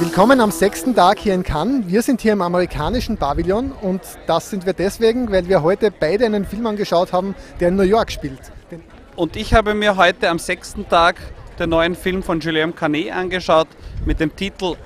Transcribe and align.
Willkommen 0.00 0.40
am 0.40 0.50
sechsten 0.50 0.94
Tag 0.94 1.18
hier 1.18 1.34
in 1.34 1.42
Cannes. 1.42 1.86
Wir 1.86 2.00
sind 2.00 2.22
hier 2.22 2.32
im 2.32 2.40
amerikanischen 2.40 3.18
Pavillon 3.18 3.70
und 3.82 4.00
das 4.26 4.48
sind 4.48 4.64
wir 4.64 4.72
deswegen, 4.72 5.30
weil 5.30 5.46
wir 5.46 5.62
heute 5.62 5.90
beide 5.90 6.24
einen 6.24 6.46
Film 6.46 6.66
angeschaut 6.66 7.12
haben, 7.12 7.34
der 7.60 7.68
in 7.68 7.76
New 7.76 7.82
York 7.82 8.10
spielt. 8.10 8.40
Den 8.70 8.82
Und 9.14 9.36
ich 9.36 9.52
habe 9.52 9.74
mir 9.74 9.98
heute 9.98 10.30
am 10.30 10.38
sechsten 10.38 10.88
Tag 10.88 11.16
den 11.58 11.68
neuen 11.68 11.94
Film 11.94 12.22
von 12.22 12.40
Julien 12.40 12.74
Canet 12.74 13.12
angeschaut 13.12 13.68
mit 14.06 14.20
dem 14.20 14.34
Titel 14.34 14.76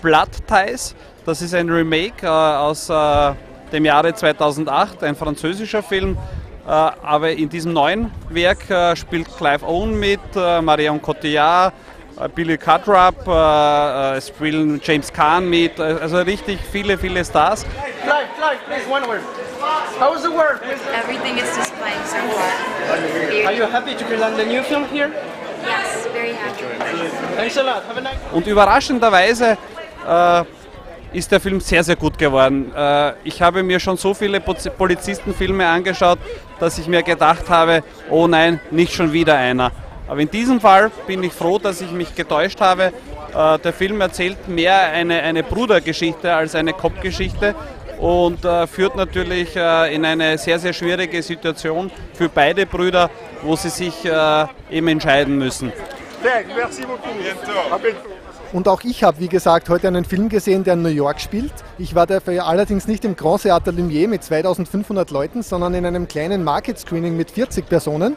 Blood 0.00 0.30
Ties. 0.46 0.94
Das 1.26 1.42
ist 1.42 1.52
ein 1.52 1.68
Remake 1.68 2.24
äh, 2.24 2.28
aus 2.30 2.88
äh, 2.88 3.34
dem 3.70 3.84
Jahre 3.84 4.14
2008, 4.14 5.04
ein 5.04 5.14
französischer 5.14 5.82
Film. 5.82 6.16
Äh, 6.66 6.70
aber 6.70 7.32
in 7.32 7.50
diesem 7.50 7.74
neuen 7.74 8.10
Werk 8.30 8.70
äh, 8.70 8.96
spielt 8.96 9.28
Clive 9.36 9.66
Owen 9.66 10.00
mit, 10.00 10.20
äh, 10.34 10.62
Marion 10.62 11.02
Cotillard, 11.02 11.74
Billy 12.34 12.58
Cudrup, 12.58 13.28
äh, 13.28 14.14
äh, 14.14 14.16
es 14.16 14.28
spielen 14.28 14.80
James 14.82 15.12
Caan 15.12 15.48
mit, 15.48 15.78
äh, 15.78 15.82
also 15.82 16.18
richtig 16.18 16.58
viele, 16.72 16.98
viele 16.98 17.24
Stars. 17.24 17.64
Clive, 18.02 18.26
Clive, 18.36 18.58
please, 18.66 18.90
one 18.90 19.06
word. 19.06 19.20
How 20.00 20.12
was 20.12 20.22
the 20.22 20.30
work? 20.30 20.60
Everything 20.94 21.36
is 21.36 21.48
fine 21.56 22.02
so 22.04 22.16
far. 22.34 23.46
Are 23.46 23.52
you 23.52 23.66
happy 23.66 23.94
to 23.94 24.04
present 24.04 24.36
the 24.36 24.44
new 24.44 24.62
film 24.62 24.84
here? 24.92 25.10
Yes, 25.64 26.06
very 26.12 26.32
happy. 26.32 26.64
Thanks 27.36 27.56
a 27.56 27.62
lot. 27.62 27.84
Have 27.86 27.98
a 27.98 28.00
nice 28.00 28.16
Und 28.32 28.46
überraschenderweise 28.46 29.56
äh, 30.08 30.44
ist 31.12 31.30
der 31.30 31.40
Film 31.40 31.60
sehr, 31.60 31.84
sehr 31.84 31.96
gut 31.96 32.18
geworden. 32.18 32.72
Äh, 32.74 33.12
ich 33.24 33.40
habe 33.40 33.62
mir 33.62 33.78
schon 33.78 33.96
so 33.96 34.12
viele 34.12 34.40
Polizistenfilme 34.40 35.66
angeschaut, 35.66 36.18
dass 36.58 36.78
ich 36.78 36.88
mir 36.88 37.02
gedacht 37.02 37.48
habe, 37.48 37.84
oh 38.10 38.26
nein, 38.26 38.60
nicht 38.70 38.92
schon 38.92 39.12
wieder 39.12 39.36
einer. 39.36 39.70
Aber 40.08 40.20
in 40.20 40.30
diesem 40.30 40.60
Fall 40.60 40.90
bin 41.06 41.22
ich 41.22 41.32
froh, 41.32 41.58
dass 41.58 41.80
ich 41.80 41.92
mich 41.92 42.14
getäuscht 42.14 42.60
habe. 42.60 42.92
Äh, 43.34 43.58
der 43.58 43.72
Film 43.72 44.00
erzählt 44.00 44.48
mehr 44.48 44.80
eine, 44.80 45.22
eine 45.22 45.42
Brudergeschichte 45.42 46.34
als 46.34 46.54
eine 46.54 46.72
Kopfgeschichte 46.72 47.54
und 47.98 48.44
äh, 48.44 48.66
führt 48.66 48.96
natürlich 48.96 49.54
äh, 49.54 49.94
in 49.94 50.04
eine 50.04 50.38
sehr, 50.38 50.58
sehr 50.58 50.72
schwierige 50.72 51.22
Situation 51.22 51.90
für 52.14 52.28
beide 52.28 52.64
Brüder, 52.64 53.10
wo 53.42 53.56
sie 53.56 53.68
sich 53.68 54.04
äh, 54.04 54.46
eben 54.70 54.88
entscheiden 54.88 55.36
müssen. 55.38 55.72
Und 58.52 58.66
auch 58.66 58.82
ich 58.82 59.04
habe, 59.04 59.20
wie 59.20 59.28
gesagt, 59.28 59.68
heute 59.68 59.88
einen 59.88 60.06
Film 60.06 60.30
gesehen, 60.30 60.64
der 60.64 60.74
in 60.74 60.82
New 60.82 60.88
York 60.88 61.20
spielt. 61.20 61.52
Ich 61.76 61.94
war 61.94 62.06
dafür 62.06 62.46
allerdings 62.46 62.88
nicht 62.88 63.04
im 63.04 63.14
Grand 63.14 63.42
Theater 63.42 63.72
Lumière 63.72 64.08
mit 64.08 64.24
2500 64.24 65.10
Leuten, 65.10 65.42
sondern 65.42 65.74
in 65.74 65.84
einem 65.84 66.08
kleinen 66.08 66.44
Market 66.44 66.78
Screening 66.78 67.16
mit 67.16 67.30
40 67.30 67.68
Personen. 67.68 68.16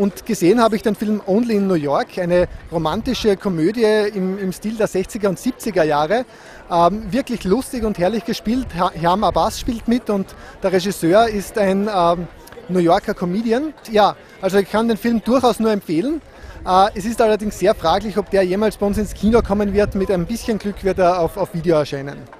Und 0.00 0.24
gesehen 0.24 0.62
habe 0.62 0.76
ich 0.76 0.82
den 0.82 0.94
Film 0.94 1.20
Only 1.26 1.56
in 1.56 1.66
New 1.66 1.74
York, 1.74 2.16
eine 2.16 2.48
romantische 2.72 3.36
Komödie 3.36 3.84
im, 4.14 4.38
im 4.38 4.50
Stil 4.50 4.74
der 4.76 4.88
60er 4.88 5.28
und 5.28 5.38
70er 5.38 5.84
Jahre. 5.84 6.24
Ähm, 6.70 7.12
wirklich 7.12 7.44
lustig 7.44 7.84
und 7.84 7.98
herrlich 7.98 8.24
gespielt. 8.24 8.68
Herm 8.94 9.24
Abbas 9.24 9.60
spielt 9.60 9.88
mit 9.88 10.08
und 10.08 10.26
der 10.62 10.72
Regisseur 10.72 11.28
ist 11.28 11.58
ein 11.58 11.86
ähm, 11.94 12.28
New 12.70 12.78
Yorker 12.78 13.12
Comedian. 13.12 13.74
Ja, 13.90 14.16
also 14.40 14.56
ich 14.56 14.70
kann 14.70 14.88
den 14.88 14.96
Film 14.96 15.20
durchaus 15.22 15.60
nur 15.60 15.70
empfehlen. 15.70 16.22
Äh, 16.66 16.88
Es 16.94 17.04
ist 17.04 17.20
allerdings 17.20 17.58
sehr 17.58 17.74
fraglich, 17.74 18.16
ob 18.16 18.30
der 18.30 18.42
jemals 18.42 18.78
bei 18.78 18.86
uns 18.86 18.96
ins 18.96 19.12
Kino 19.12 19.42
kommen 19.42 19.74
wird. 19.74 19.96
Mit 19.96 20.10
ein 20.10 20.24
bisschen 20.24 20.58
Glück 20.58 20.82
wird 20.82 20.98
er 20.98 21.20
auf, 21.20 21.36
auf 21.36 21.52
Video 21.52 21.76
erscheinen. 21.76 22.39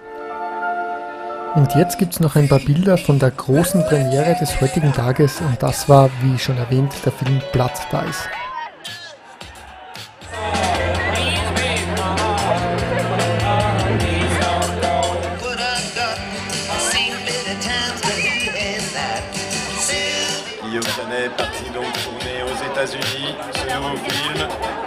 Und 1.55 1.75
jetzt 1.75 1.99
gibt 1.99 2.13
es 2.13 2.21
noch 2.21 2.37
ein 2.37 2.49
paar 2.49 2.61
Bilder 2.61 2.97
von 2.97 3.19
der 3.19 3.33
großen 3.33 3.85
Premiere 3.85 4.37
des 4.39 4.61
heutigen 4.61 4.93
Tages 4.93 5.41
und 5.41 5.61
das 5.61 5.89
war, 5.89 6.09
wie 6.23 6.39
schon 6.39 6.57
erwähnt, 6.57 6.93
der 7.05 7.13
Film 7.13 7.41
Blood? 7.53 7.73
Silver 19.81 20.21
Guillaume 20.63 20.85
Canet 20.97 21.37
parti 21.37 21.65
donc 21.75 21.93
tourner 22.05 22.45
aux 22.45 22.73
États-Unis 22.73 23.35
ce 23.57 23.75
nouveau 23.75 23.97
film. 23.97 24.80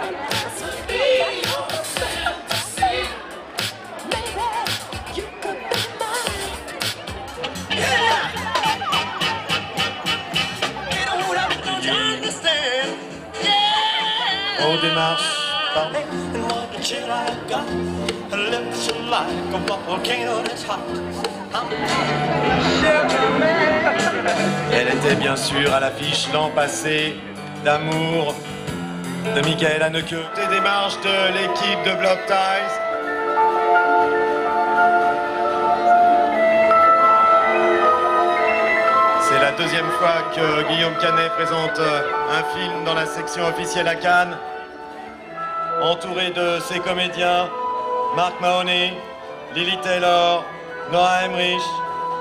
Elle 24.72 24.88
était 24.88 25.16
bien 25.16 25.36
sûr 25.36 25.72
à 25.72 25.80
l'affiche 25.80 26.28
l'an 26.32 26.50
passé 26.50 27.16
d'amour 27.64 28.34
de 29.34 29.40
Michael 29.40 29.82
Haneke. 29.82 30.10
Des 30.10 30.54
démarches 30.54 31.00
de 31.00 31.32
l'équipe 31.32 31.82
de 31.86 31.98
Block 31.98 32.18
Ties. 32.26 33.03
C'est 39.34 39.40
la 39.40 39.50
deuxième 39.50 39.90
fois 39.98 40.30
que 40.32 40.62
Guillaume 40.68 40.96
Canet 40.98 41.32
présente 41.32 41.76
euh, 41.80 42.02
un 42.30 42.44
film 42.56 42.84
dans 42.84 42.94
la 42.94 43.04
section 43.04 43.44
officielle 43.48 43.88
à 43.88 43.96
Cannes, 43.96 44.36
entouré 45.82 46.30
de 46.30 46.60
ses 46.60 46.78
comédiens 46.78 47.48
Marc 48.14 48.40
Mahoney, 48.40 48.92
Lily 49.56 49.76
Taylor, 49.82 50.44
Nora 50.92 51.24
Emmerich, 51.24 51.64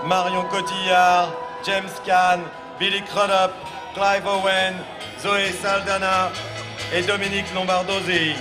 Marion 0.07 0.43
Cotillard, 0.45 1.29
James 1.63 1.93
Caan, 2.03 2.39
Billy 2.79 3.03
Crudup, 3.03 3.51
Clive 3.93 4.25
Owen, 4.25 4.73
Zoé 5.21 5.51
Saldana 5.51 6.31
et 6.91 7.03
Dominique 7.03 7.53
Lombardozzi. 7.53 8.33